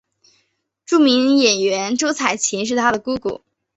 [0.83, 3.41] 著名演员周采芹是她的姑姑。